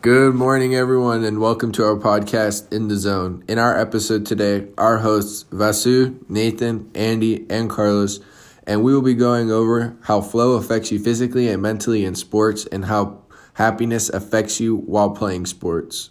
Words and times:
Good 0.00 0.36
morning, 0.36 0.76
everyone, 0.76 1.24
and 1.24 1.40
welcome 1.40 1.72
to 1.72 1.84
our 1.84 1.96
podcast, 1.96 2.72
In 2.72 2.86
the 2.86 2.94
Zone. 2.94 3.42
In 3.48 3.58
our 3.58 3.76
episode 3.76 4.26
today, 4.26 4.68
our 4.78 4.98
hosts, 4.98 5.44
Vasu, 5.50 6.16
Nathan, 6.30 6.88
Andy, 6.94 7.44
and 7.50 7.68
Carlos, 7.68 8.20
and 8.64 8.84
we 8.84 8.94
will 8.94 9.02
be 9.02 9.14
going 9.14 9.50
over 9.50 9.96
how 10.02 10.20
flow 10.20 10.52
affects 10.52 10.92
you 10.92 11.00
physically 11.00 11.48
and 11.48 11.60
mentally 11.60 12.04
in 12.04 12.14
sports 12.14 12.64
and 12.66 12.84
how 12.84 13.24
happiness 13.54 14.08
affects 14.08 14.60
you 14.60 14.76
while 14.76 15.10
playing 15.10 15.46
sports. 15.46 16.10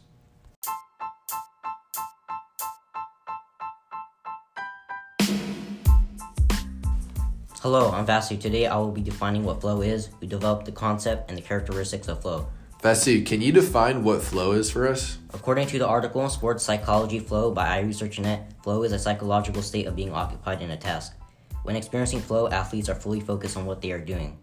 Hello, 7.62 7.92
I'm 7.92 8.06
Vasu. 8.06 8.38
Today 8.38 8.68
I 8.68 8.76
will 8.76 8.92
be 8.92 9.02
defining 9.02 9.44
what 9.44 9.62
flow 9.62 9.82
is. 9.82 10.10
We 10.20 10.28
developed 10.28 10.66
the 10.66 10.74
concept 10.74 11.30
and 11.30 11.38
the 11.38 11.42
characteristics 11.42 12.10
of 12.10 12.22
flow. 12.22 12.50
Vasu, 12.82 13.26
can 13.26 13.42
you 13.42 13.52
define 13.52 14.04
what 14.04 14.22
flow 14.22 14.52
is 14.52 14.70
for 14.70 14.88
us? 14.88 15.18
According 15.34 15.66
to 15.70 15.80
the 15.80 15.88
article 15.88 16.30
Sports 16.30 16.64
Psychology 16.64 17.20
Flow 17.20 17.50
by 17.50 17.82
iResearchNet, 17.82 18.62
flow 18.62 18.84
is 18.84 18.92
a 18.92 19.00
psychological 19.00 19.64
state 19.64 19.88
of 19.88 19.96
being 19.96 20.14
occupied 20.14 20.62
in 20.62 20.70
a 20.70 20.78
task. 20.78 21.16
When 21.64 21.76
experiencing 21.76 22.20
flow, 22.20 22.48
athletes 22.50 22.88
are 22.88 22.94
fully 22.94 23.20
focused 23.20 23.58
on 23.58 23.66
what 23.66 23.82
they 23.82 23.92
are 23.92 24.00
doing 24.00 24.38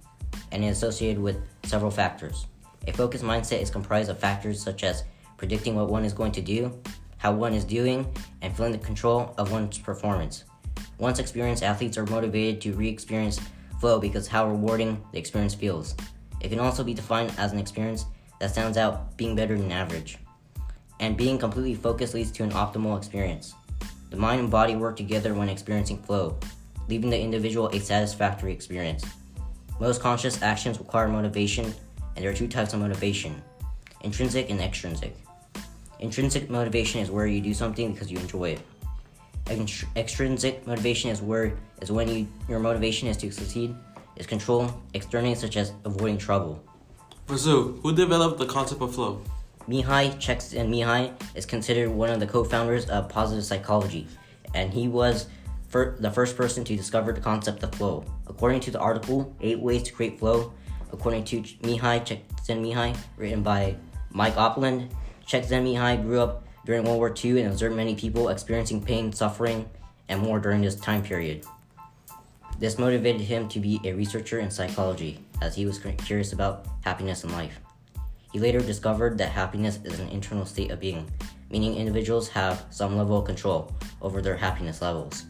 and 0.51 0.65
is 0.65 0.79
associated 0.79 1.23
with 1.23 1.37
several 1.63 1.93
factors. 1.93 2.47
A 2.89 2.93
focused 2.93 3.23
mindset 3.23 3.63
is 3.63 3.71
comprised 3.71 4.11
of 4.11 4.19
factors 4.19 4.61
such 4.61 4.83
as 4.83 5.05
predicting 5.37 5.77
what 5.77 5.89
one 5.89 6.05
is 6.05 6.13
going 6.13 6.33
to 6.33 6.43
do, 6.43 6.77
how 7.19 7.33
one 7.33 7.55
is 7.55 7.65
doing, 7.65 8.05
and 8.43 8.55
feeling 8.57 8.73
the 8.73 8.79
control 8.79 9.33
of 9.39 9.53
one's 9.53 9.79
performance. 9.79 10.43
Once 10.99 11.21
experienced 11.21 11.63
athletes 11.63 11.97
are 11.97 12.07
motivated 12.07 12.61
to 12.63 12.73
re 12.73 12.89
experience 12.89 13.41
flow 13.79 14.01
because 14.01 14.27
how 14.27 14.49
rewarding 14.49 15.01
the 15.13 15.19
experience 15.21 15.55
feels. 15.55 15.95
It 16.41 16.49
can 16.49 16.59
also 16.59 16.83
be 16.83 16.95
defined 16.95 17.33
as 17.39 17.53
an 17.53 17.61
experience 17.61 18.07
that 18.41 18.51
stands 18.51 18.77
out 18.77 19.17
being 19.17 19.35
better 19.35 19.57
than 19.57 19.73
average. 19.73 20.19
And 21.01 21.17
being 21.17 21.39
completely 21.39 21.75
focused 21.75 22.15
leads 22.15 22.31
to 22.33 22.45
an 22.45 22.53
optimal 22.53 22.97
experience. 22.97 23.55
The 24.11 24.17
mind 24.17 24.41
and 24.41 24.51
body 24.51 24.77
work 24.77 24.97
together 24.97 25.35
when 25.35 25.49
experiencing 25.49 26.03
flow, 26.03 26.39
leaving 26.89 27.11
the 27.11 27.21
individual 27.21 27.69
a 27.69 27.81
satisfactory 27.81 28.53
experience. 28.53 29.05
Most 29.81 30.01
conscious 30.01 30.41
actions 30.43 30.79
require 30.79 31.09
motivation, 31.09 31.65
and 31.65 32.25
there 32.25 32.31
are 32.31 32.35
two 32.35 32.49
types 32.49 32.73
of 32.75 32.81
motivation 32.81 33.43
intrinsic 34.03 34.51
and 34.51 34.61
extrinsic. 34.61 35.17
Intrinsic 35.99 36.51
motivation 36.51 37.01
is 37.01 37.11
where 37.11 37.27
you 37.27 37.41
do 37.41 37.55
something 37.55 37.93
because 37.93 38.13
you 38.13 38.19
enjoy 38.19 38.51
it. 38.51 38.61
Extrinsic 39.97 40.67
motivation 40.67 41.11
is 41.11 41.23
where 41.23 41.57
is 41.81 41.91
when 41.91 42.09
you, 42.09 42.29
your 42.49 42.61
motivation 42.61 43.09
is 43.09 43.17
to 43.17 43.31
succeed, 43.33 43.75
is 44.17 44.27
control 44.27 44.71
externally 44.93 45.35
such 45.35 45.57
as 45.57 45.73
avoiding 45.85 46.19
trouble. 46.19 46.63
Brazil, 47.27 47.73
who 47.83 47.95
developed 47.95 48.39
the 48.39 48.45
concept 48.45 48.83
of 48.83 48.95
flow? 48.95 49.23
Mihaly 49.67 50.15
Csikszentmihalyi 50.17 51.15
is 51.35 51.47
considered 51.47 51.89
one 51.89 52.11
of 52.11 52.21
the 52.21 52.27
co-founders 52.27 52.91
of 52.91 53.09
positive 53.09 53.43
psychology, 53.43 54.07
and 54.53 54.75
he 54.75 54.89
was 54.89 55.27
fir- 55.69 55.97
the 55.99 56.11
first 56.11 56.37
person 56.37 56.65
to 56.65 56.77
discover 56.77 57.15
the 57.15 57.23
concept 57.23 57.63
of 57.63 57.75
flow. 57.75 58.05
According 58.27 58.61
to 58.61 58.71
the 58.71 58.79
article, 58.79 59.35
Eight 59.41 59.59
Ways 59.59 59.85
to 59.85 59.93
Create 59.95 60.19
Flow, 60.19 60.53
according 60.93 61.25
to 61.25 61.41
Mihaly 61.41 62.05
Csikszentmihalyi, 62.05 62.95
written 63.17 63.43
by 63.43 63.77
Mike 64.11 64.35
Oppland, 64.35 64.91
Csikszentmihalyi 65.27 66.03
grew 66.03 66.21
up 66.21 66.45
during 66.67 66.85
World 66.85 66.99
War 66.99 67.15
II 67.25 67.41
and 67.41 67.51
observed 67.51 67.75
many 67.75 67.95
people 67.95 68.29
experiencing 68.29 68.83
pain, 68.83 69.15
suffering, 69.15 69.67
and 70.11 70.21
more 70.21 70.39
during 70.41 70.61
this 70.61 70.75
time 70.75 71.03
period. 71.03 71.47
This 72.59 72.79
motivated 72.79 73.23
him 73.23 73.49
to 73.49 73.61
be 73.61 73.81
a 73.83 73.95
researcher 73.95 74.41
in 74.41 74.51
psychology, 74.51 75.24
as 75.41 75.55
he 75.55 75.67
was 75.67 75.79
curious 75.79 76.33
about 76.33 76.67
happiness 76.83 77.25
in 77.25 77.33
life. 77.33 77.59
He 78.33 78.39
later 78.39 78.61
discovered 78.61 79.17
that 79.19 79.31
happiness 79.31 79.79
is 79.85 80.01
an 80.01 80.09
internal 80.09 80.45
state 80.45 80.71
of 80.71 80.81
being, 80.81 81.09
meaning 81.51 81.77
individuals 81.77 82.29
have 82.29 82.67
some 82.71 82.97
level 82.97 83.19
of 83.19 83.25
control 83.25 83.73
over 84.03 84.21
their 84.21 84.37
happiness 84.37 84.83
levels. 84.83 85.27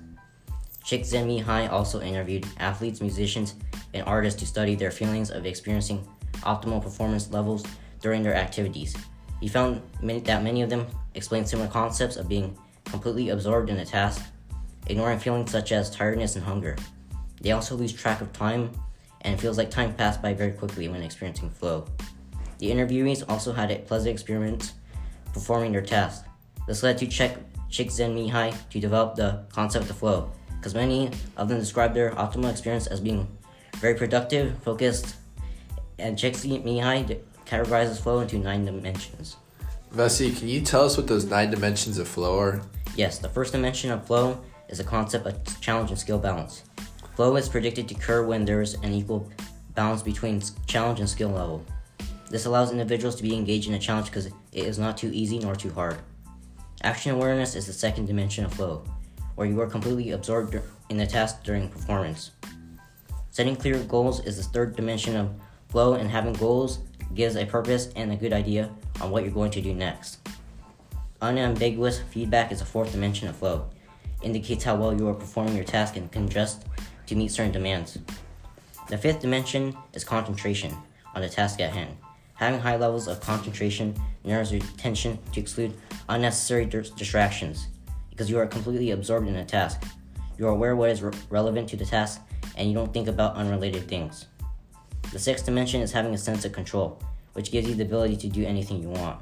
Csikszentmihalyi 0.85 1.71
also 1.71 2.01
interviewed 2.01 2.47
athletes, 2.59 3.01
musicians, 3.01 3.55
and 3.93 4.07
artists 4.07 4.41
to 4.41 4.47
study 4.47 4.75
their 4.75 4.91
feelings 4.91 5.31
of 5.31 5.47
experiencing 5.47 6.07
optimal 6.43 6.83
performance 6.83 7.31
levels 7.31 7.65
during 8.01 8.23
their 8.23 8.35
activities. 8.35 8.95
He 9.41 9.49
found 9.49 9.83
many, 10.03 10.21
that 10.21 10.43
many 10.43 10.63
of 10.63 10.71
them 10.71 10.87
explained 11.15 11.49
similar 11.49 11.69
concepts 11.69 12.17
of 12.17 12.29
being 12.29 12.57
completely 12.87 13.31
absorbed 13.31 13.71
in 13.71 13.79
a 13.79 13.85
task, 13.85 14.23
ignoring 14.87 15.19
feelings 15.19 15.51
such 15.51 15.73
as 15.73 15.91
tiredness 15.91 16.37
and 16.37 16.45
hunger. 16.45 16.77
They 17.41 17.53
also 17.53 17.77
lose 17.77 17.93
track 17.93 18.21
of 18.21 18.33
time 18.33 18.71
and 19.25 19.35
it 19.35 19.41
feels 19.41 19.59
like 19.59 19.71
time 19.71 19.95
passed 19.95 20.23
by 20.23 20.35
very 20.35 20.53
quickly 20.53 20.89
when 20.89 21.03
experiencing 21.03 21.51
flow. 21.51 21.87
The 22.59 22.71
interviewees 22.71 23.25
also 23.29 23.53
had 23.53 23.71
a 23.71 23.79
pleasant 23.79 24.13
experience 24.13 24.75
performing 25.33 25.73
their 25.73 25.83
task. 25.83 26.25
This 26.67 26.83
led 26.83 26.99
to 26.99 27.07
Czech 27.07 27.37
Csikszentmihalyi 27.71 28.55
to 28.71 28.81
develop 28.81 29.17
the 29.17 29.45
concept 29.53 29.91
of 29.91 29.99
flow, 29.99 30.31
because 30.57 30.75
many 30.75 31.11
of 31.37 31.49
them 31.49 31.59
described 31.59 31.95
their 31.95 32.13
optimal 32.13 32.51
experience 32.51 32.87
as 32.87 33.01
being 33.01 33.27
very 33.77 33.95
productive, 33.95 34.57
focused, 34.63 35.17
and 35.99 36.17
Csikszentmihalyi 36.17 37.19
categorizes 37.47 38.01
flow 38.01 38.21
into 38.21 38.39
nine 38.39 38.65
dimensions. 38.65 39.37
Vasu, 39.95 40.37
can 40.39 40.49
you 40.49 40.61
tell 40.61 40.85
us 40.85 40.97
what 40.97 41.07
those 41.07 41.25
nine 41.25 41.51
dimensions 41.51 41.99
of 41.99 42.09
flow 42.09 42.39
are? 42.39 42.63
Yes, 42.97 43.19
the 43.19 43.29
first 43.29 43.53
dimension 43.53 43.91
of 43.91 44.07
flow 44.07 44.41
is 44.69 44.79
the 44.79 44.85
concept 44.85 45.27
of 45.27 45.61
challenge 45.61 45.91
and 45.91 45.99
skill 45.99 46.19
balance. 46.19 46.63
Flow 47.17 47.37
is 47.37 47.49
predicted 47.49 47.89
to 47.89 47.95
occur 47.95 48.27
when 48.27 48.45
there 48.45 48.61
is 48.61 48.75
an 48.75 48.93
equal 48.93 49.31
balance 49.75 50.03
between 50.03 50.43
challenge 50.67 50.99
and 50.99 51.09
skill 51.09 51.31
level. 51.31 51.65
This 52.29 52.47
allows 52.47 52.73
individuals 52.73 53.15
to 53.17 53.23
be 53.23 53.37
engaged 53.37 53.69
in 53.69 53.75
a 53.75 53.79
challenge 53.79 54.07
because 54.07 54.27
it 54.27 54.35
is 54.53 54.79
not 54.79 54.97
too 54.97 55.11
easy 55.13 55.39
nor 55.39 55.55
too 55.55 55.71
hard. 55.71 55.99
Action 56.83 57.13
awareness 57.13 57.55
is 57.55 57.67
the 57.67 57.73
second 57.73 58.07
dimension 58.07 58.45
of 58.45 58.53
flow, 58.53 58.85
where 59.37 59.47
you 59.47 59.61
are 59.61 59.67
completely 59.67 60.11
absorbed 60.11 60.61
in 60.91 60.97
the 60.97 61.07
task 61.07 61.45
during 61.45 61.69
performance. 61.69 62.33
Setting 63.31 63.55
clear 63.55 63.79
goals 63.85 64.25
is 64.25 64.37
the 64.37 64.43
third 64.43 64.75
dimension 64.75 65.17
of 65.17 65.31
flow, 65.69 65.95
and 65.95 66.11
having 66.11 66.35
goals 66.35 66.81
gives 67.15 67.37
a 67.37 67.47
purpose 67.47 67.91
and 67.95 68.11
a 68.11 68.17
good 68.17 68.33
idea 68.33 68.71
on 69.01 69.11
what 69.11 69.23
you're 69.23 69.33
going 69.33 69.53
to 69.53 69.61
do 69.61 69.73
next. 69.73 70.19
Unambiguous 71.23 72.01
feedback 72.11 72.51
is 72.51 72.59
the 72.59 72.65
fourth 72.65 72.91
dimension 72.91 73.29
of 73.29 73.37
flow, 73.37 73.71
indicates 74.23 74.65
how 74.65 74.75
well 74.75 74.93
you 74.93 75.09
are 75.09 75.15
performing 75.15 75.55
your 75.55 75.65
task 75.65 75.97
and 75.97 76.11
can 76.11 76.25
adjust 76.25 76.65
to 77.07 77.15
meet 77.15 77.31
certain 77.31 77.53
demands. 77.53 77.99
The 78.89 78.99
fifth 78.99 79.21
dimension 79.21 79.77
is 79.93 80.05
concentration 80.05 80.75
on 81.15 81.23
the 81.23 81.29
task 81.29 81.61
at 81.61 81.73
hand. 81.73 81.97
Having 82.35 82.61
high 82.61 82.77
levels 82.77 83.09
of 83.09 83.21
concentration 83.21 83.95
narrows 84.25 84.53
your 84.53 84.63
attention 84.63 85.19
to 85.33 85.41
exclude 85.41 85.73
unnecessary 86.09 86.67
distractions 86.67 87.69
because 88.11 88.29
you 88.29 88.39
are 88.39 88.47
completely 88.47 88.91
absorbed 88.91 89.29
in 89.29 89.37
a 89.37 89.45
task. 89.45 89.83
You 90.39 90.47
are 90.47 90.51
aware 90.51 90.77
what 90.77 90.91
is 90.91 91.03
re- 91.03 91.13
relevant 91.31 91.69
to 91.71 91.77
the 91.77 91.85
task 91.85 92.21
and 92.57 92.69
you 92.69 92.75
don't 92.75 92.93
think 92.93 93.09
about 93.09 93.37
unrelated 93.37 93.89
things. 93.89 94.27
The 95.13 95.19
sixth 95.19 95.45
dimension 95.45 95.81
is 95.81 95.93
having 95.93 96.15
a 96.15 96.19
sense 96.19 96.45
of 96.45 96.53
control, 96.53 97.01
which 97.35 97.51
gives 97.51 97.69
you 97.69 97.75
the 97.75 97.85
ability 97.85 98.17
to 98.17 98.29
do 98.29 98.45
anything 98.45 98.83
you 98.83 98.89
want. 98.89 99.21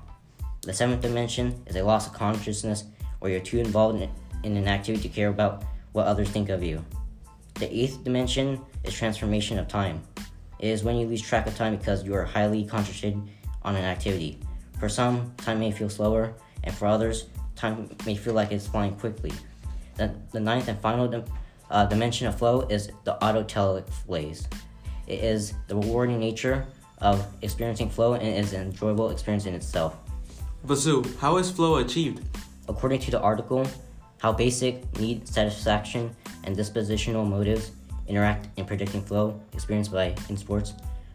The 0.62 0.72
seventh 0.72 1.03
dimension 1.03 1.62
is 1.66 1.76
a 1.76 1.82
loss 1.82 2.06
of 2.06 2.14
consciousness 2.14 2.84
where 3.19 3.31
you're 3.31 3.41
too 3.41 3.59
involved 3.59 4.00
in, 4.00 4.10
in 4.43 4.56
an 4.56 4.69
activity 4.69 5.09
to 5.09 5.14
care 5.14 5.28
about 5.28 5.64
what 5.93 6.06
others 6.06 6.31
think 6.31 6.49
of 6.49 6.62
you. 6.62 6.84
The 7.54 7.72
eighth 7.72 8.02
dimension 8.04 8.60
is 8.84 8.94
transformation 8.94 9.58
of 9.58 9.68
time. 9.68 10.02
It 10.58 10.68
is 10.68 10.84
when 10.84 10.96
you 10.96 11.06
lose 11.06 11.22
track 11.22 11.46
of 11.46 11.56
time 11.56 11.76
because 11.76 12.04
you 12.04 12.14
are 12.14 12.24
highly 12.24 12.64
concentrated 12.64 13.20
on 13.62 13.76
an 13.76 13.84
activity. 13.84 14.38
For 14.78 14.88
some, 14.88 15.32
time 15.36 15.60
may 15.60 15.70
feel 15.70 15.88
slower, 15.88 16.34
and 16.64 16.74
for 16.74 16.86
others, 16.86 17.26
time 17.56 17.94
may 18.06 18.16
feel 18.16 18.34
like 18.34 18.52
it's 18.52 18.66
flying 18.66 18.94
quickly. 18.96 19.32
The, 19.96 20.14
the 20.32 20.40
ninth 20.40 20.68
and 20.68 20.80
final 20.80 21.08
dim, 21.08 21.24
uh, 21.70 21.86
dimension 21.86 22.26
of 22.26 22.38
flow 22.38 22.62
is 22.62 22.90
the 23.04 23.16
autotelic 23.22 23.88
phase. 24.06 24.49
It 25.06 25.22
is 25.22 25.54
the 25.69 25.76
rewarding 25.76 26.19
nature 26.19 26.66
of 26.99 27.26
experiencing 27.43 27.90
flow 27.90 28.14
and 28.14 28.26
is 28.26 28.52
an 28.52 28.62
enjoyable 28.62 29.10
experience 29.10 29.46
in 29.46 29.54
itself. 29.54 29.96
Vasu, 30.66 31.04
how 31.19 31.38
is 31.38 31.50
flow 31.50 31.76
achieved? 31.76 32.25
According 32.69 33.00
to 33.00 33.10
the 33.10 33.20
article, 33.20 33.66
how 34.19 34.32
basic 34.32 34.99
need 35.00 35.26
satisfaction 35.26 36.14
and 36.44 36.56
dispositional 36.56 37.28
motives 37.28 37.72
interact 38.06 38.48
in 38.56 38.64
predicting 38.64 39.02
flow 39.02 39.40
experienced 39.52 39.92
by 39.92 40.14
in 40.28 40.36
sports 40.36 40.74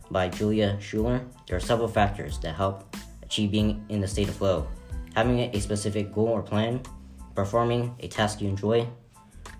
by 0.10 0.30
Julia 0.30 0.78
Schuler. 0.80 1.22
There 1.48 1.58
are 1.58 1.62
several 1.62 1.88
factors 1.88 2.40
that 2.40 2.56
help 2.56 2.96
achieve 3.24 3.52
being 3.52 3.86
in 3.90 4.00
the 4.02 4.08
state 4.08 4.30
of 4.30 4.36
flow. 4.36 4.68
Having 5.16 5.40
a 5.40 5.60
specific 5.60 6.14
goal 6.14 6.28
or 6.28 6.42
plan, 6.42 6.82
performing 7.36 7.96
a 8.00 8.08
task 8.08 8.42
you 8.42 8.48
enjoy, 8.48 8.88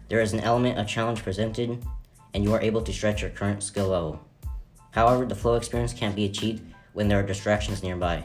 there 0.10 0.22
is 0.22 0.34
an 0.34 0.40
element 0.40 0.80
of 0.80 0.88
challenge 0.88 1.22
presented, 1.22 1.84
and 2.34 2.44
you 2.44 2.54
are 2.54 2.62
able 2.62 2.82
to 2.82 2.94
stretch 2.94 3.22
your 3.22 3.32
current 3.32 3.62
skill 3.62 3.90
level. 3.90 4.20
However, 4.92 5.26
the 5.26 5.36
flow 5.36 5.56
experience 5.56 5.94
can't 5.94 6.16
be 6.16 6.26
achieved 6.26 6.64
when 6.94 7.08
there 7.08 7.20
are 7.20 7.24
distractions 7.24 7.84
nearby. 7.84 8.24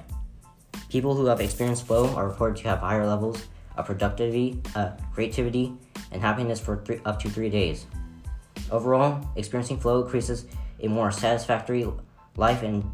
People 0.88 1.14
who 1.14 1.26
have 1.26 1.40
experienced 1.40 1.86
flow 1.86 2.14
are 2.14 2.28
reported 2.28 2.62
to 2.62 2.68
have 2.68 2.78
higher 2.78 3.06
levels 3.06 3.46
of 3.76 3.86
productivity, 3.86 4.60
uh, 4.74 4.92
creativity, 5.12 5.72
and 6.12 6.22
happiness 6.22 6.60
for 6.60 6.76
three, 6.84 7.00
up 7.04 7.18
to 7.20 7.28
three 7.28 7.50
days. 7.50 7.86
Overall, 8.70 9.26
experiencing 9.36 9.78
flow 9.78 10.02
increases 10.02 10.46
a 10.80 10.88
more 10.88 11.10
satisfactory 11.10 11.86
life 12.36 12.62
and 12.62 12.84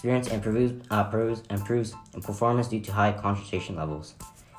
Experience 0.00 0.28
improves, 0.28 0.82
uh, 0.90 1.04
improves, 1.04 1.42
improves 1.50 1.94
in 2.14 2.22
performance 2.22 2.68
due 2.68 2.80
to 2.80 2.90
high 2.90 3.12
concentration 3.12 3.76
levels 3.76 4.14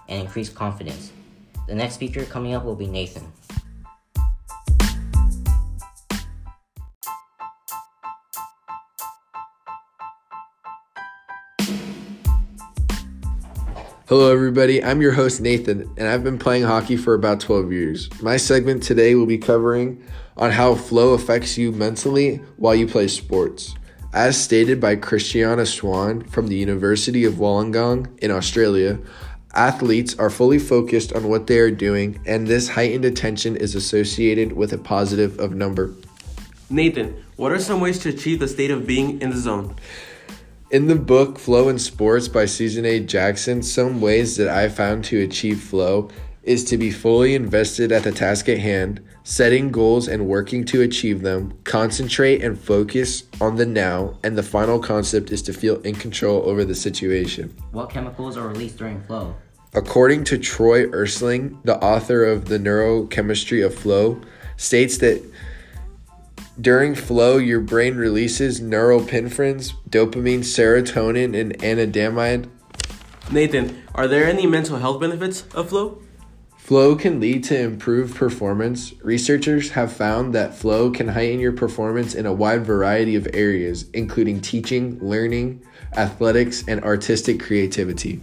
and 0.07 0.21
increased 0.21 0.53
confidence. 0.53 1.11
The 1.67 1.73
next 1.73 1.95
speaker 1.95 2.25
coming 2.25 2.53
up 2.53 2.63
will 2.63 2.75
be 2.75 2.85
Nathan. 2.85 3.31
Hello, 14.11 14.29
everybody. 14.29 14.83
I'm 14.83 15.01
your 15.01 15.13
host, 15.13 15.39
Nathan, 15.39 15.89
and 15.95 16.05
I've 16.05 16.21
been 16.21 16.37
playing 16.37 16.63
hockey 16.63 16.97
for 16.97 17.13
about 17.13 17.39
12 17.39 17.71
years. 17.71 18.09
My 18.21 18.35
segment 18.35 18.83
today 18.83 19.15
will 19.15 19.25
be 19.25 19.37
covering 19.37 20.03
on 20.35 20.51
how 20.51 20.75
flow 20.75 21.13
affects 21.13 21.57
you 21.57 21.71
mentally 21.71 22.41
while 22.57 22.75
you 22.75 22.87
play 22.87 23.07
sports. 23.07 23.73
As 24.13 24.35
stated 24.35 24.81
by 24.81 24.97
Christiana 24.97 25.65
Swann 25.65 26.25
from 26.25 26.47
the 26.47 26.57
University 26.57 27.23
of 27.23 27.35
Wollongong 27.35 28.19
in 28.19 28.31
Australia, 28.31 28.99
athletes 29.53 30.13
are 30.19 30.29
fully 30.29 30.59
focused 30.59 31.13
on 31.13 31.29
what 31.29 31.47
they 31.47 31.59
are 31.59 31.71
doing, 31.71 32.19
and 32.25 32.47
this 32.47 32.67
heightened 32.67 33.05
attention 33.05 33.55
is 33.55 33.75
associated 33.75 34.51
with 34.51 34.73
a 34.73 34.77
positive 34.77 35.39
of 35.39 35.55
number. 35.55 35.95
Nathan, 36.69 37.15
what 37.37 37.53
are 37.53 37.59
some 37.59 37.79
ways 37.79 37.99
to 37.99 38.09
achieve 38.09 38.39
the 38.39 38.49
state 38.49 38.71
of 38.71 38.85
being 38.85 39.21
in 39.21 39.29
the 39.29 39.37
zone? 39.37 39.73
In 40.71 40.87
the 40.87 40.95
book 40.95 41.37
Flow 41.37 41.67
in 41.67 41.77
Sports 41.77 42.29
by 42.29 42.45
Susan 42.45 42.85
A. 42.85 43.01
Jackson, 43.01 43.61
some 43.61 43.99
ways 43.99 44.37
that 44.37 44.47
I 44.47 44.69
found 44.69 45.03
to 45.05 45.21
achieve 45.21 45.59
flow 45.59 46.09
is 46.43 46.63
to 46.63 46.77
be 46.77 46.91
fully 46.91 47.35
invested 47.35 47.91
at 47.91 48.03
the 48.03 48.11
task 48.13 48.47
at 48.47 48.57
hand, 48.57 49.01
setting 49.23 49.69
goals 49.69 50.07
and 50.07 50.27
working 50.27 50.63
to 50.67 50.81
achieve 50.81 51.23
them, 51.23 51.59
concentrate 51.65 52.41
and 52.41 52.57
focus 52.57 53.23
on 53.41 53.57
the 53.57 53.65
now, 53.65 54.17
and 54.23 54.37
the 54.37 54.43
final 54.43 54.79
concept 54.79 55.29
is 55.29 55.41
to 55.41 55.51
feel 55.51 55.81
in 55.81 55.93
control 55.93 56.41
over 56.43 56.63
the 56.63 56.73
situation. 56.73 57.53
What 57.73 57.89
chemicals 57.89 58.37
are 58.37 58.47
released 58.47 58.77
during 58.77 59.01
flow? 59.01 59.35
According 59.73 60.23
to 60.25 60.37
Troy 60.37 60.87
Erstling, 60.87 61.57
the 61.65 61.83
author 61.83 62.23
of 62.23 62.45
The 62.45 62.59
Neurochemistry 62.59 63.65
of 63.65 63.75
Flow, 63.75 64.21
states 64.55 64.99
that 64.99 65.21
during 66.59 66.95
flow, 66.95 67.37
your 67.37 67.59
brain 67.61 67.95
releases 67.95 68.59
norepinephrines, 68.59 69.73
dopamine, 69.89 70.39
serotonin, 70.39 71.39
and 71.39 71.57
anandamide. 71.59 72.49
Nathan, 73.31 73.83
are 73.95 74.07
there 74.07 74.25
any 74.25 74.45
mental 74.45 74.77
health 74.77 74.99
benefits 74.99 75.43
of 75.53 75.69
flow? 75.69 76.01
Flow 76.57 76.95
can 76.95 77.19
lead 77.19 77.43
to 77.45 77.59
improved 77.59 78.15
performance. 78.15 78.93
Researchers 79.03 79.71
have 79.71 79.91
found 79.91 80.33
that 80.33 80.55
flow 80.55 80.91
can 80.91 81.09
heighten 81.09 81.39
your 81.39 81.51
performance 81.51 82.13
in 82.13 82.25
a 82.25 82.33
wide 82.33 82.65
variety 82.65 83.15
of 83.15 83.27
areas, 83.33 83.89
including 83.93 84.39
teaching, 84.39 84.99
learning, 84.99 85.63
athletics, 85.97 86.63
and 86.67 86.83
artistic 86.83 87.39
creativity. 87.39 88.21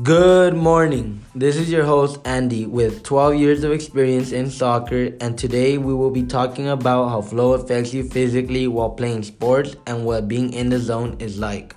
Good 0.00 0.54
morning. 0.54 1.22
This 1.34 1.56
is 1.56 1.70
your 1.70 1.84
host 1.84 2.18
Andy 2.24 2.64
with 2.64 3.02
12 3.02 3.34
years 3.34 3.62
of 3.62 3.72
experience 3.72 4.32
in 4.32 4.48
soccer, 4.48 5.12
and 5.20 5.36
today 5.36 5.76
we 5.76 5.92
will 5.92 6.10
be 6.10 6.22
talking 6.22 6.68
about 6.68 7.10
how 7.10 7.20
flow 7.20 7.52
affects 7.52 7.92
you 7.92 8.02
physically 8.02 8.66
while 8.66 8.88
playing 8.88 9.22
sports 9.22 9.76
and 9.86 10.06
what 10.06 10.28
being 10.28 10.54
in 10.54 10.70
the 10.70 10.78
zone 10.78 11.18
is 11.18 11.38
like. 11.38 11.76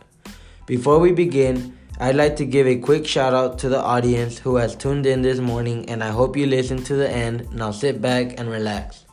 Before 0.66 0.98
we 0.98 1.12
begin, 1.12 1.78
I'd 2.00 2.16
like 2.16 2.38
to 2.38 2.46
give 2.46 2.68
a 2.68 2.78
quick 2.78 3.06
shout 3.06 3.34
out 3.34 3.60
to 3.60 3.68
the 3.68 3.82
audience 3.82 4.38
who 4.38 4.56
has 4.56 4.78
tuned 4.78 5.06
in 5.06 5.22
this 5.22 5.40
morning, 5.40 5.90
and 5.90 6.02
I 6.02 6.12
hope 6.12 6.38
you 6.38 6.46
listen 6.46 6.82
to 6.86 6.96
the 6.96 7.12
end. 7.12 7.54
Now 7.54 7.72
sit 7.72 8.02
back 8.02 8.40
and 8.40 8.50
relax. 8.50 9.04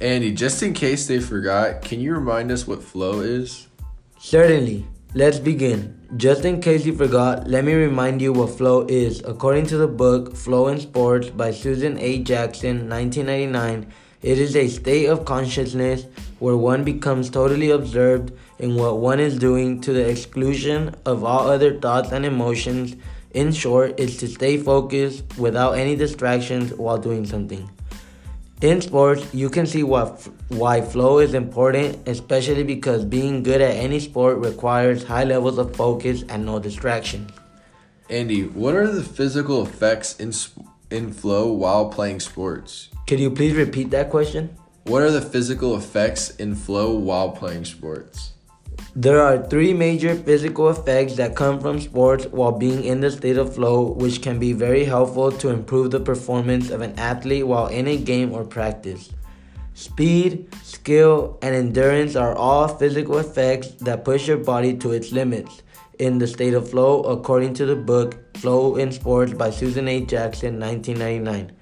Andy, 0.00 0.30
just 0.30 0.62
in 0.62 0.72
case 0.72 1.08
they 1.08 1.18
forgot, 1.18 1.82
can 1.82 1.98
you 1.98 2.14
remind 2.14 2.52
us 2.52 2.64
what 2.64 2.80
flow 2.80 3.22
is? 3.22 3.66
Certainly. 4.20 4.86
Let's 5.14 5.38
begin. 5.38 5.98
Just 6.18 6.44
in 6.44 6.60
case 6.60 6.84
you 6.84 6.94
forgot, 6.94 7.48
let 7.48 7.64
me 7.64 7.72
remind 7.72 8.20
you 8.20 8.30
what 8.30 8.50
flow 8.50 8.84
is. 8.86 9.22
According 9.24 9.64
to 9.68 9.78
the 9.78 9.88
book 9.88 10.36
Flow 10.36 10.68
in 10.68 10.78
Sports 10.78 11.30
by 11.30 11.50
Susan 11.50 11.98
A. 11.98 12.18
Jackson, 12.22 12.90
1999, 12.90 13.90
it 14.20 14.38
is 14.38 14.54
a 14.54 14.68
state 14.68 15.06
of 15.06 15.24
consciousness 15.24 16.04
where 16.40 16.58
one 16.58 16.84
becomes 16.84 17.30
totally 17.30 17.70
absorbed 17.70 18.34
in 18.58 18.74
what 18.74 18.98
one 18.98 19.18
is 19.18 19.38
doing 19.38 19.80
to 19.80 19.94
the 19.94 20.06
exclusion 20.06 20.94
of 21.06 21.24
all 21.24 21.48
other 21.48 21.80
thoughts 21.80 22.12
and 22.12 22.26
emotions. 22.26 22.94
In 23.32 23.52
short, 23.52 23.98
it's 23.98 24.18
to 24.18 24.28
stay 24.28 24.58
focused 24.58 25.38
without 25.38 25.72
any 25.72 25.96
distractions 25.96 26.74
while 26.74 26.98
doing 26.98 27.24
something. 27.24 27.70
In 28.60 28.80
sports, 28.80 29.32
you 29.32 29.48
can 29.50 29.66
see 29.66 29.84
what, 29.84 30.26
why 30.48 30.80
flow 30.80 31.20
is 31.20 31.32
important, 31.32 32.08
especially 32.08 32.64
because 32.64 33.04
being 33.04 33.44
good 33.44 33.60
at 33.60 33.76
any 33.76 34.00
sport 34.00 34.38
requires 34.38 35.04
high 35.04 35.22
levels 35.22 35.58
of 35.58 35.76
focus 35.76 36.24
and 36.28 36.44
no 36.44 36.58
distractions. 36.58 37.30
Andy, 38.10 38.48
what 38.48 38.74
are 38.74 38.90
the 38.90 39.04
physical 39.04 39.62
effects 39.62 40.18
in 40.18 40.32
in 40.90 41.12
flow 41.12 41.52
while 41.52 41.88
playing 41.90 42.18
sports? 42.18 42.88
Could 43.06 43.20
you 43.20 43.30
please 43.30 43.54
repeat 43.54 43.90
that 43.90 44.10
question? 44.10 44.56
What 44.84 45.02
are 45.02 45.10
the 45.12 45.20
physical 45.20 45.76
effects 45.76 46.30
in 46.36 46.56
flow 46.56 46.98
while 46.98 47.30
playing 47.30 47.64
sports? 47.64 48.32
There 48.96 49.20
are 49.20 49.46
three 49.46 49.74
major 49.74 50.14
physical 50.14 50.70
effects 50.70 51.16
that 51.16 51.36
come 51.36 51.60
from 51.60 51.78
sports 51.78 52.24
while 52.26 52.52
being 52.52 52.84
in 52.84 53.00
the 53.00 53.10
state 53.10 53.36
of 53.36 53.54
flow, 53.54 53.92
which 53.92 54.22
can 54.22 54.38
be 54.38 54.54
very 54.54 54.84
helpful 54.84 55.30
to 55.30 55.50
improve 55.50 55.90
the 55.90 56.00
performance 56.00 56.70
of 56.70 56.80
an 56.80 56.98
athlete 56.98 57.46
while 57.46 57.66
in 57.66 57.86
a 57.86 57.98
game 57.98 58.32
or 58.32 58.44
practice. 58.44 59.10
Speed, 59.74 60.48
skill, 60.64 61.38
and 61.42 61.54
endurance 61.54 62.16
are 62.16 62.34
all 62.34 62.66
physical 62.66 63.18
effects 63.18 63.68
that 63.80 64.04
push 64.04 64.26
your 64.26 64.38
body 64.38 64.76
to 64.78 64.92
its 64.92 65.12
limits 65.12 65.62
in 65.98 66.18
the 66.18 66.26
state 66.26 66.54
of 66.54 66.70
flow, 66.70 67.02
according 67.02 67.54
to 67.54 67.66
the 67.66 67.76
book 67.76 68.16
Flow 68.38 68.76
in 68.76 68.90
Sports 68.90 69.34
by 69.34 69.50
Susan 69.50 69.86
A. 69.86 70.00
Jackson, 70.00 70.58
1999. 70.58 71.57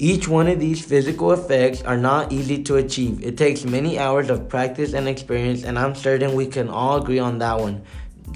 Each 0.00 0.28
one 0.28 0.46
of 0.46 0.60
these 0.60 0.84
physical 0.84 1.32
effects 1.32 1.82
are 1.82 1.96
not 1.96 2.30
easy 2.30 2.62
to 2.62 2.76
achieve. 2.76 3.20
It 3.20 3.36
takes 3.36 3.64
many 3.64 3.98
hours 3.98 4.30
of 4.30 4.48
practice 4.48 4.92
and 4.92 5.08
experience, 5.08 5.64
and 5.64 5.76
I'm 5.76 5.96
certain 5.96 6.34
we 6.34 6.46
can 6.46 6.68
all 6.68 7.02
agree 7.02 7.18
on 7.18 7.38
that 7.38 7.58
one. 7.58 7.82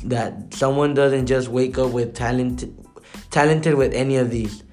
That 0.02 0.52
someone 0.52 0.92
doesn't 0.92 1.26
just 1.26 1.46
wake 1.46 1.78
up 1.78 1.92
with 1.92 2.16
talent, 2.16 2.64
talented 3.30 3.76
with 3.76 3.94
any 3.94 4.16
of 4.16 4.28
these. 4.28 4.64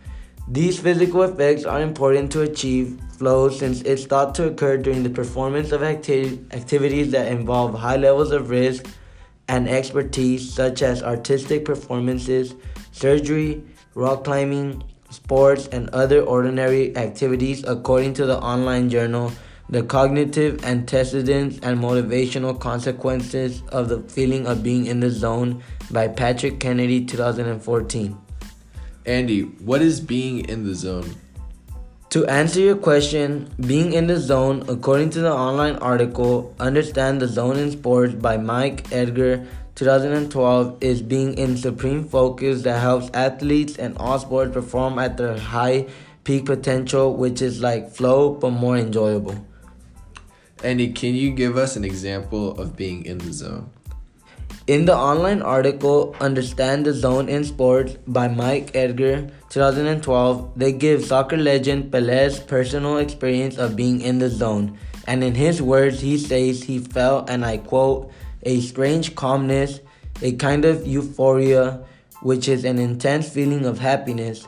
These 0.47 0.79
physical 0.79 1.21
effects 1.21 1.63
are 1.63 1.79
important 1.79 2.31
to 2.31 2.41
achieve 2.41 2.99
flow 3.19 3.49
since 3.49 3.83
it's 3.83 4.05
thought 4.05 4.33
to 4.35 4.47
occur 4.47 4.77
during 4.77 5.03
the 5.03 5.11
performance 5.11 5.71
of 5.71 5.83
acti- 5.83 6.39
activities 6.49 7.11
that 7.11 7.31
involve 7.31 7.75
high 7.75 7.97
levels 7.97 8.31
of 8.31 8.49
risk 8.49 8.87
and 9.47 9.69
expertise, 9.69 10.51
such 10.51 10.81
as 10.81 11.03
artistic 11.03 11.65
performances, 11.65 12.55
surgery, 12.91 13.63
rock 13.93 14.23
climbing, 14.23 14.83
sports, 15.09 15.67
and 15.71 15.89
other 15.89 16.21
ordinary 16.21 16.95
activities, 16.95 17.63
according 17.67 18.13
to 18.15 18.25
the 18.25 18.37
online 18.39 18.89
journal 18.89 19.31
The 19.69 19.83
Cognitive 19.83 20.63
Antecedents 20.65 21.59
and 21.61 21.79
Motivational 21.79 22.59
Consequences 22.59 23.61
of 23.69 23.89
the 23.89 24.01
Feeling 24.01 24.47
of 24.47 24.63
Being 24.63 24.85
in 24.85 24.99
the 24.99 25.11
Zone 25.11 25.63
by 25.91 26.07
Patrick 26.07 26.59
Kennedy, 26.59 27.05
2014. 27.05 28.17
Andy, 29.05 29.41
what 29.41 29.81
is 29.81 30.01
being 30.01 30.45
in 30.49 30.65
the 30.65 30.75
zone? 30.75 31.15
To 32.11 32.25
answer 32.25 32.59
your 32.59 32.75
question, 32.75 33.53
being 33.59 33.93
in 33.93 34.07
the 34.07 34.17
zone, 34.17 34.65
according 34.67 35.11
to 35.11 35.19
the 35.19 35.31
online 35.31 35.75
article 35.75 36.55
Understand 36.59 37.21
the 37.21 37.27
Zone 37.27 37.57
in 37.57 37.69
Sports 37.71 38.15
by 38.15 38.37
Mike 38.37 38.91
Edgar, 38.91 39.45
2012 39.79 40.77
is 40.81 41.01
being 41.01 41.37
in 41.37 41.55
supreme 41.55 42.03
focus 42.03 42.63
that 42.63 42.81
helps 42.81 43.09
athletes 43.13 43.77
and 43.77 43.97
all 43.97 44.19
sports 44.19 44.51
perform 44.51 44.99
at 44.99 45.15
their 45.15 45.37
high 45.37 45.87
peak 46.25 46.45
potential, 46.45 47.15
which 47.15 47.41
is 47.41 47.61
like 47.61 47.89
flow 47.89 48.33
but 48.33 48.49
more 48.49 48.75
enjoyable. 48.75 49.47
Andy, 50.65 50.91
can 50.91 51.15
you 51.15 51.31
give 51.31 51.55
us 51.55 51.77
an 51.77 51.85
example 51.85 52.59
of 52.59 52.75
being 52.75 53.05
in 53.05 53.19
the 53.19 53.31
zone? 53.31 53.69
In 54.67 54.83
the 54.83 54.97
online 54.97 55.41
article 55.41 56.13
Understand 56.19 56.85
the 56.85 56.91
Zone 56.91 57.29
in 57.29 57.45
Sports 57.45 57.95
by 58.05 58.27
Mike 58.27 58.75
Edgar, 58.75 59.31
2012, 59.47 60.59
they 60.59 60.73
give 60.73 61.05
soccer 61.05 61.37
legend 61.37 61.89
Pele's 61.89 62.37
personal 62.41 62.97
experience 62.97 63.57
of 63.57 63.77
being 63.77 64.01
in 64.01 64.19
the 64.19 64.29
zone. 64.29 64.77
And 65.07 65.23
in 65.23 65.35
his 65.35 65.61
words, 65.61 66.01
he 66.01 66.17
says 66.17 66.63
he 66.63 66.79
felt, 66.79 67.29
and 67.29 67.45
I 67.45 67.57
quote, 67.57 68.11
a 68.43 68.61
strange 68.61 69.15
calmness, 69.15 69.79
a 70.21 70.33
kind 70.33 70.65
of 70.65 70.85
euphoria, 70.85 71.83
which 72.21 72.47
is 72.47 72.65
an 72.65 72.79
intense 72.79 73.29
feeling 73.29 73.65
of 73.65 73.79
happiness. 73.79 74.47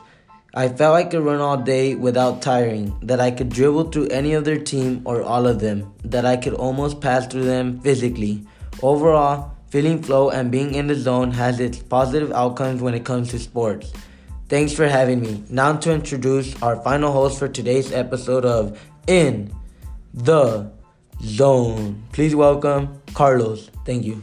I 0.54 0.68
felt 0.68 0.96
I 0.96 1.04
could 1.04 1.22
run 1.22 1.40
all 1.40 1.56
day 1.56 1.94
without 1.94 2.42
tiring, 2.42 2.98
that 3.02 3.20
I 3.20 3.30
could 3.30 3.48
dribble 3.48 3.90
through 3.90 4.08
any 4.08 4.34
other 4.34 4.58
team 4.58 5.02
or 5.04 5.22
all 5.22 5.46
of 5.46 5.60
them, 5.60 5.94
that 6.04 6.26
I 6.26 6.36
could 6.36 6.54
almost 6.54 7.00
pass 7.00 7.26
through 7.26 7.44
them 7.44 7.80
physically. 7.80 8.46
Overall, 8.82 9.52
Feeling 9.72 10.02
flow 10.02 10.28
and 10.28 10.50
being 10.50 10.74
in 10.74 10.86
the 10.86 10.94
zone 10.94 11.30
has 11.30 11.58
its 11.58 11.78
positive 11.78 12.30
outcomes 12.32 12.82
when 12.82 12.92
it 12.92 13.06
comes 13.06 13.30
to 13.30 13.38
sports. 13.38 13.90
Thanks 14.50 14.74
for 14.74 14.86
having 14.86 15.22
me. 15.22 15.42
Now 15.48 15.72
to 15.76 15.90
introduce 15.90 16.60
our 16.60 16.76
final 16.82 17.10
host 17.10 17.38
for 17.38 17.48
today's 17.48 17.90
episode 17.90 18.44
of 18.44 18.78
In 19.06 19.50
the 20.12 20.70
Zone. 21.22 22.02
Please 22.12 22.34
welcome 22.34 23.00
Carlos. 23.14 23.70
Thank 23.84 24.04
you. 24.04 24.22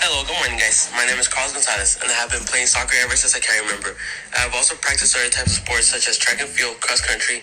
Hello, 0.00 0.24
good 0.26 0.36
morning, 0.36 0.58
guys. 0.58 0.90
My 0.96 1.06
name 1.06 1.18
is 1.18 1.28
Carlos 1.28 1.52
Gonzalez, 1.52 1.98
and 2.02 2.10
I 2.10 2.14
have 2.14 2.30
been 2.30 2.44
playing 2.44 2.66
soccer 2.66 2.96
ever 3.02 3.16
since 3.16 3.34
I 3.34 3.40
can 3.40 3.64
remember. 3.64 3.96
I 4.36 4.40
have 4.40 4.54
also 4.54 4.74
practiced 4.76 5.16
other 5.16 5.30
types 5.30 5.56
of 5.58 5.64
sports 5.64 5.86
such 5.86 6.08
as 6.08 6.18
track 6.18 6.40
and 6.40 6.48
field, 6.48 6.80
cross 6.80 7.00
country, 7.00 7.42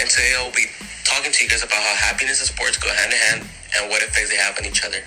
and 0.00 0.08
today 0.08 0.34
I 0.38 0.44
will 0.44 0.54
be 0.54 0.66
talking 1.04 1.32
to 1.32 1.44
you 1.44 1.50
guys 1.50 1.62
about 1.62 1.80
how 1.82 1.94
happiness 1.96 2.40
and 2.40 2.48
sports 2.48 2.78
go 2.78 2.88
hand 2.88 3.12
in 3.12 3.18
hand 3.18 3.40
and 3.76 3.90
what 3.90 4.02
effects 4.02 4.30
they 4.30 4.36
have 4.36 4.56
on 4.58 4.64
each 4.64 4.84
other. 4.84 5.02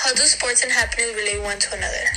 How 0.00 0.16
do 0.16 0.24
sports 0.24 0.64
and 0.64 0.72
happiness 0.72 1.12
relate 1.12 1.44
one 1.44 1.60
to 1.60 1.76
another? 1.76 2.08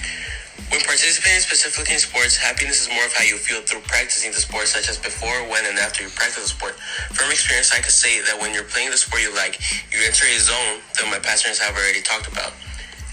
When 0.71 0.79
participating 0.87 1.43
specifically 1.43 1.91
in 1.91 1.99
sports, 1.99 2.39
happiness 2.39 2.79
is 2.79 2.87
more 2.87 3.03
of 3.03 3.11
how 3.11 3.27
you 3.27 3.35
feel 3.35 3.59
through 3.59 3.83
practicing 3.83 4.31
the 4.31 4.39
sport, 4.39 4.71
such 4.71 4.87
as 4.87 4.95
before, 4.95 5.35
when, 5.51 5.67
and 5.67 5.75
after 5.75 5.99
you 5.99 6.07
practice 6.15 6.47
the 6.47 6.55
sport. 6.55 6.79
From 7.11 7.27
experience, 7.27 7.75
I 7.75 7.83
could 7.83 7.91
say 7.91 8.23
that 8.23 8.39
when 8.39 8.55
you're 8.55 8.63
playing 8.71 8.95
the 8.95 8.95
sport 8.95 9.19
you 9.19 9.35
like, 9.35 9.59
you 9.91 9.99
enter 9.99 10.23
a 10.23 10.39
zone 10.39 10.79
that 10.95 11.11
my 11.11 11.19
passengers 11.19 11.59
have 11.59 11.75
already 11.75 11.99
talked 11.99 12.31
about. 12.31 12.55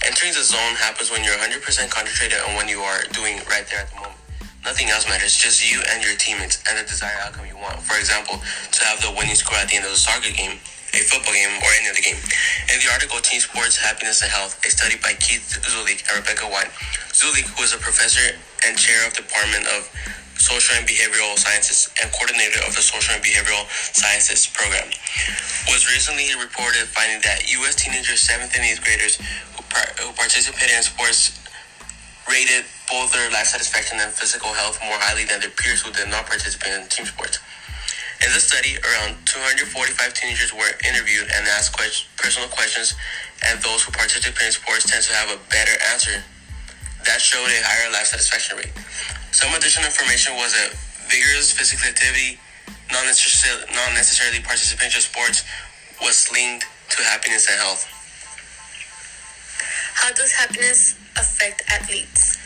Entering 0.07 0.39
the 0.39 0.47
zone 0.47 0.79
happens 0.79 1.11
when 1.11 1.27
you're 1.27 1.35
100% 1.35 1.59
concentrated 1.91 2.39
on 2.47 2.55
what 2.55 2.71
you 2.71 2.79
are 2.79 3.03
doing 3.11 3.43
right 3.51 3.67
there 3.67 3.83
at 3.83 3.91
the 3.91 3.99
moment. 3.99 4.23
Nothing 4.63 4.87
else 4.95 5.11
matters, 5.11 5.35
just 5.35 5.67
you 5.67 5.83
and 5.91 5.99
your 5.99 6.15
teammates 6.15 6.63
and 6.71 6.79
the 6.79 6.87
desired 6.87 7.19
outcome 7.27 7.51
you 7.51 7.59
want. 7.59 7.83
For 7.83 7.99
example, 7.99 8.39
to 8.39 8.81
have 8.87 9.03
the 9.03 9.11
winning 9.19 9.35
score 9.35 9.59
at 9.59 9.67
the 9.67 9.83
end 9.83 9.85
of 9.85 9.91
the 9.91 9.99
soccer 9.99 10.31
game, 10.31 10.63
a 10.95 11.01
football 11.07 11.35
game, 11.35 11.53
or 11.63 11.71
any 11.79 11.89
other 11.89 12.03
game. 12.03 12.19
In 12.71 12.77
the 12.83 12.89
article 12.93 13.19
Team 13.21 13.41
Sports, 13.41 13.77
Happiness 13.77 14.23
and 14.23 14.31
Health, 14.31 14.59
a 14.67 14.71
study 14.71 14.97
by 14.99 15.15
Keith 15.19 15.61
Zullig 15.67 16.03
and 16.11 16.19
Rebecca 16.19 16.47
White. 16.47 16.71
Zullig, 17.15 17.47
who 17.55 17.63
is 17.63 17.75
a 17.75 17.79
professor 17.79 18.35
and 18.67 18.77
chair 18.77 19.07
of 19.07 19.15
the 19.15 19.23
Department 19.23 19.67
of 19.79 19.87
Social 20.41 20.75
and 20.81 20.89
Behavioral 20.89 21.37
Sciences 21.37 21.93
and 22.01 22.11
coordinator 22.13 22.65
of 22.65 22.75
the 22.75 22.83
Social 22.83 23.15
and 23.15 23.23
Behavioral 23.23 23.69
Sciences 23.93 24.49
program, 24.49 24.89
was 25.69 25.87
recently 25.93 26.33
reported 26.41 26.89
finding 26.91 27.21
that 27.23 27.45
U.S. 27.61 27.77
teenagers, 27.77 28.25
7th 28.27 28.57
and 28.57 28.65
8th 28.65 28.83
graders 28.83 29.17
who, 29.55 29.63
par- 29.69 29.93
who 30.01 30.13
participated 30.17 30.75
in 30.75 30.83
sports 30.83 31.37
rated 32.29 32.65
both 32.89 33.13
their 33.13 33.31
life 33.31 33.47
satisfaction 33.47 33.99
and 34.01 34.13
physical 34.13 34.53
health 34.55 34.79
more 34.85 34.99
highly 35.03 35.25
than 35.25 35.41
their 35.41 35.51
peers 35.51 35.83
who 35.83 35.91
did 35.93 36.09
not 36.09 36.27
participate 36.27 36.73
in 36.73 36.87
team 36.89 37.07
sports. 37.07 37.39
In 38.21 38.29
the 38.37 38.41
study, 38.41 38.77
around 38.85 39.17
245 39.25 39.97
teenagers 40.13 40.53
were 40.53 40.69
interviewed 40.85 41.25
and 41.33 41.49
asked 41.57 41.73
que- 41.77 42.05
personal 42.21 42.49
questions, 42.49 42.95
and 43.49 43.61
those 43.63 43.83
who 43.83 43.93
participate 43.93 44.45
in 44.45 44.53
sports 44.53 44.85
tend 44.85 45.03
to 45.05 45.13
have 45.15 45.31
a 45.33 45.41
better 45.49 45.73
answer. 45.93 46.23
That 47.09 47.21
showed 47.21 47.49
a 47.49 47.61
higher 47.65 47.91
life 47.93 48.13
satisfaction 48.13 48.59
rate. 48.59 48.73
Some 49.33 49.55
additional 49.57 49.87
information 49.87 50.37
was 50.37 50.53
that 50.53 50.77
vigorous 51.09 51.53
physical 51.53 51.89
activity, 51.89 52.39
not 52.93 53.07
necessarily, 53.09 53.65
not 53.73 53.95
necessarily 53.97 54.41
participation 54.45 55.01
in 55.01 55.03
sports, 55.03 55.45
was 56.03 56.29
linked 56.31 56.67
to 56.91 57.03
happiness 57.05 57.49
and 57.49 57.57
health. 57.59 57.89
How 59.95 60.13
does 60.13 60.33
happiness 60.33 60.95
affect 61.17 61.65
athletes? 61.73 62.37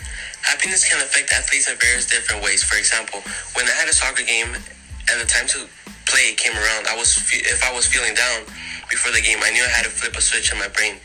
Happiness 0.43 0.87
can 0.87 1.01
affect 1.03 1.33
athletes 1.33 1.69
in 1.69 1.77
various 1.79 2.07
different 2.07 2.45
ways. 2.45 2.63
For 2.63 2.79
example, 2.79 3.23
when 3.55 3.67
I 3.67 3.73
had 3.75 3.89
a 3.89 3.93
soccer 3.93 4.23
game 4.23 4.55
and 5.11 5.21
the 5.21 5.29
time 5.29 5.47
to 5.57 5.69
play 6.07 6.35
came 6.37 6.55
around, 6.55 6.87
I 6.89 6.97
was 6.97 7.17
if 7.33 7.65
I 7.65 7.73
was 7.73 7.87
feeling 7.87 8.15
down 8.15 8.45
before 8.89 9.13
the 9.13 9.21
game, 9.21 9.39
I 9.43 9.51
knew 9.51 9.65
I 9.65 9.73
had 9.73 9.85
to 9.85 9.93
flip 9.93 10.17
a 10.17 10.21
switch 10.21 10.53
in 10.53 10.59
my 10.59 10.69
brain 10.69 11.01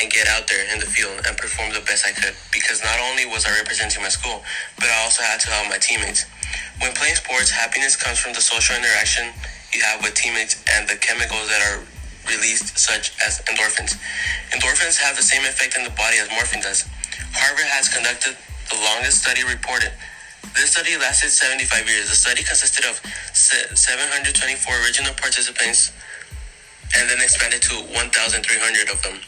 and 0.00 0.10
get 0.10 0.26
out 0.28 0.48
there 0.48 0.64
in 0.72 0.80
the 0.80 0.88
field 0.88 1.20
and 1.28 1.36
perform 1.36 1.72
the 1.72 1.84
best 1.84 2.06
I 2.06 2.12
could. 2.12 2.32
Because 2.52 2.82
not 2.84 2.96
only 3.00 3.26
was 3.26 3.44
I 3.44 3.52
representing 3.56 4.02
my 4.02 4.08
school, 4.08 4.42
but 4.76 4.88
I 4.88 4.96
also 5.04 5.22
had 5.22 5.40
to 5.40 5.48
help 5.52 5.68
my 5.68 5.78
teammates. 5.78 6.24
When 6.80 6.92
playing 6.92 7.16
sports, 7.16 7.50
happiness 7.50 7.96
comes 7.96 8.18
from 8.18 8.32
the 8.32 8.40
social 8.40 8.76
interaction 8.76 9.32
you 9.72 9.80
have 9.84 10.02
with 10.04 10.14
teammates 10.14 10.62
and 10.76 10.88
the 10.88 10.96
chemicals 10.96 11.48
that 11.48 11.60
are 11.64 11.80
released, 12.28 12.76
such 12.78 13.12
as 13.24 13.40
endorphins. 13.48 13.96
Endorphins 14.52 14.96
have 15.00 15.16
the 15.16 15.22
same 15.24 15.42
effect 15.42 15.76
in 15.76 15.84
the 15.84 15.94
body 15.96 16.18
as 16.20 16.28
morphine 16.30 16.62
does. 16.62 16.84
Harvard 17.32 17.66
has 17.66 17.88
conducted 17.88 18.36
the 18.68 18.76
longest 18.84 19.22
study 19.24 19.44
reported. 19.44 19.92
This 20.54 20.72
study 20.72 20.96
lasted 20.98 21.30
75 21.30 21.88
years. 21.88 22.10
The 22.10 22.16
study 22.16 22.42
consisted 22.42 22.84
of 22.84 23.00
724 23.32 24.74
original 24.84 25.14
participants 25.14 25.92
and 26.96 27.08
then 27.08 27.18
expanded 27.22 27.62
to 27.62 27.74
1,300 27.94 28.90
of 28.90 29.02
them. 29.02 29.18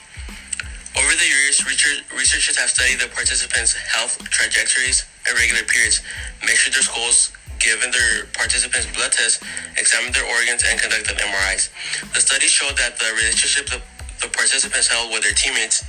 Over 0.94 1.12
the 1.16 1.26
years, 1.26 1.64
researchers 1.66 2.56
have 2.56 2.70
studied 2.70 3.00
the 3.00 3.08
participants' 3.10 3.74
health 3.74 4.18
trajectories 4.30 5.06
and 5.26 5.38
regular 5.38 5.64
periods, 5.64 6.02
measured 6.46 6.74
their 6.74 6.86
scores, 6.86 7.32
given 7.58 7.90
their 7.90 8.26
participants 8.36 8.86
blood 8.94 9.10
tests, 9.10 9.42
examined 9.78 10.14
their 10.14 10.26
organs, 10.26 10.62
and 10.62 10.78
conducted 10.78 11.16
MRIs. 11.18 11.70
The 12.12 12.20
study 12.20 12.46
showed 12.46 12.76
that 12.76 12.98
the 12.98 13.10
relationship 13.16 13.66
the, 13.66 13.80
the 14.22 14.30
participants 14.30 14.86
held 14.86 15.10
with 15.10 15.22
their 15.24 15.34
teammates 15.34 15.82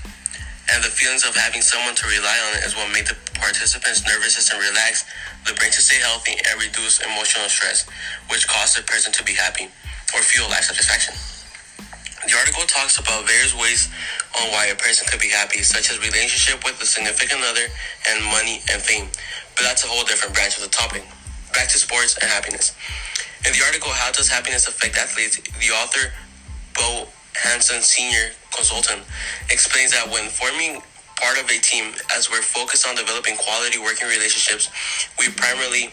and 0.74 0.84
the 0.84 0.90
feelings 0.90 1.26
of 1.28 1.36
having 1.36 1.62
someone 1.62 1.94
to 1.94 2.08
rely 2.08 2.38
on 2.50 2.64
is 2.64 2.76
what 2.76 2.90
made 2.92 3.06
the 3.06 3.18
participants' 3.36 4.06
nervous 4.06 4.36
system 4.36 4.60
relax, 4.60 5.06
the 5.46 5.54
brain 5.54 5.72
to 5.72 5.82
stay 5.82 6.00
healthy, 6.02 6.34
and 6.34 6.62
reduce 6.62 7.00
emotional 7.04 7.48
stress, 7.50 7.86
which 8.30 8.48
caused 8.48 8.78
the 8.78 8.84
person 8.84 9.12
to 9.14 9.24
be 9.24 9.34
happy 9.34 9.68
or 10.16 10.22
feel 10.22 10.48
life 10.50 10.66
satisfaction. 10.66 11.14
The 12.26 12.34
article 12.38 12.66
talks 12.66 12.98
about 12.98 13.28
various 13.28 13.54
ways 13.54 13.90
on 14.42 14.50
why 14.50 14.68
a 14.74 14.76
person 14.76 15.06
could 15.08 15.22
be 15.22 15.30
happy, 15.30 15.62
such 15.62 15.92
as 15.92 16.00
relationship 16.02 16.66
with 16.66 16.82
a 16.82 16.86
significant 16.86 17.42
other 17.46 17.68
and 18.10 18.26
money 18.26 18.62
and 18.74 18.82
fame. 18.82 19.08
But 19.56 19.64
that's 19.64 19.86
a 19.86 19.88
whole 19.88 20.04
different 20.06 20.34
branch 20.34 20.58
of 20.58 20.64
the 20.64 20.70
topic. 20.74 21.06
Back 21.54 21.70
to 21.70 21.78
sports 21.78 22.18
and 22.18 22.30
happiness. 22.30 22.74
In 23.46 23.54
the 23.54 23.62
article, 23.64 23.92
How 23.94 24.12
Does 24.12 24.28
Happiness 24.28 24.68
Affect 24.68 24.98
Athletes? 24.98 25.38
the 25.38 25.70
author, 25.78 26.12
Bo 26.74 27.08
Hanson, 27.36 27.82
senior 27.82 28.32
consultant, 28.52 29.04
explains 29.52 29.92
that 29.92 30.10
when 30.10 30.28
forming 30.30 30.82
part 31.16 31.40
of 31.40 31.46
a 31.50 31.60
team, 31.60 31.94
as 32.16 32.30
we're 32.30 32.42
focused 32.42 32.88
on 32.88 32.96
developing 32.96 33.36
quality 33.38 33.80
working 33.80 34.08
relationships, 34.08 34.70
we 35.20 35.30
primarily 35.30 35.90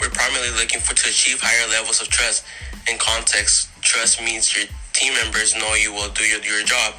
we're 0.00 0.10
primarily 0.10 0.50
looking 0.56 0.80
for 0.80 0.94
to 0.96 1.08
achieve 1.10 1.38
higher 1.42 1.68
levels 1.68 2.00
of 2.00 2.08
trust. 2.08 2.44
In 2.88 2.96
context, 2.96 3.68
trust 3.82 4.22
means 4.24 4.56
your 4.56 4.64
team 4.94 5.12
members 5.12 5.54
know 5.54 5.74
you 5.76 5.92
will 5.92 6.08
do 6.16 6.24
your, 6.24 6.40
your 6.40 6.64
job. 6.64 6.94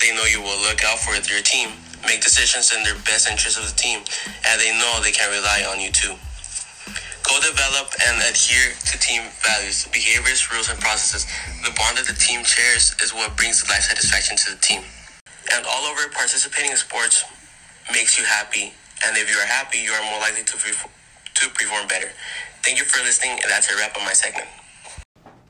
They 0.00 0.14
know 0.16 0.24
you 0.24 0.40
will 0.40 0.56
look 0.64 0.80
out 0.88 0.98
for 0.98 1.12
your 1.12 1.44
team, 1.44 1.68
make 2.08 2.24
decisions 2.24 2.72
in 2.72 2.82
their 2.82 2.96
best 3.04 3.28
interest 3.28 3.60
of 3.60 3.68
the 3.68 3.76
team, 3.76 4.00
and 4.48 4.56
they 4.56 4.72
know 4.72 5.00
they 5.04 5.12
can 5.12 5.28
rely 5.28 5.68
on 5.68 5.84
you 5.84 5.92
too. 5.92 6.16
Co-develop 7.28 7.92
and 8.08 8.16
adhere 8.24 8.72
to 8.88 8.98
team 8.98 9.28
values, 9.44 9.86
behaviors, 9.92 10.50
rules, 10.50 10.70
and 10.72 10.80
processes. 10.80 11.28
The 11.62 11.70
bond 11.76 11.98
that 12.00 12.08
the 12.08 12.16
team 12.16 12.42
shares 12.42 12.96
is 13.04 13.12
what 13.12 13.36
brings 13.36 13.68
life 13.68 13.84
satisfaction 13.84 14.38
to 14.48 14.56
the 14.56 14.60
team. 14.64 14.80
And 15.52 15.66
all 15.66 15.84
over 15.86 16.08
participating 16.12 16.70
in 16.70 16.76
sports 16.76 17.24
makes 17.92 18.18
you 18.18 18.24
happy. 18.24 18.72
And 19.06 19.16
if 19.16 19.30
you 19.30 19.36
are 19.36 19.46
happy, 19.46 19.78
you 19.78 19.90
are 19.92 20.02
more 20.10 20.20
likely 20.20 20.44
to, 20.44 20.56
perf- 20.56 20.88
to 21.34 21.48
perform 21.50 21.88
better. 21.88 22.10
Thank 22.64 22.78
you 22.78 22.84
for 22.84 23.02
listening, 23.02 23.32
and 23.32 23.50
that's 23.50 23.72
a 23.72 23.76
wrap 23.76 23.96
on 23.96 24.04
my 24.04 24.12
segment. 24.12 24.46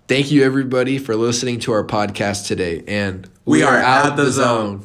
Thank 0.06 0.30
you, 0.30 0.42
everybody, 0.44 0.98
for 0.98 1.14
listening 1.16 1.60
to 1.60 1.72
our 1.72 1.84
podcast 1.84 2.46
today. 2.46 2.82
And 2.86 3.28
We 3.44 3.62
are 3.62 3.76
at 3.76 4.16
the 4.16 4.30
zone. 4.30 4.84